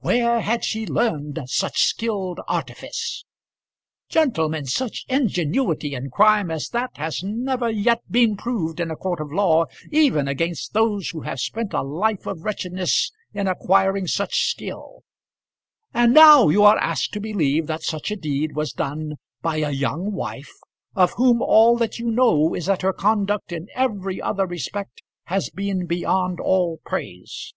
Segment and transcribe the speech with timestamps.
[0.00, 3.26] Where had she learned such skilled artifice?
[4.08, 9.20] Gentlemen, such ingenuity in crime as that has never yet been proved in a court
[9.20, 14.48] of law, even against those who have spent a life of wretchedness in acquiring such
[14.50, 15.02] skill;
[15.92, 19.72] and now you are asked to believe that such a deed was done by a
[19.72, 20.54] young wife,
[20.94, 25.42] of whom all that you know is that her conduct in every other respect had
[25.54, 27.52] been beyond all praise!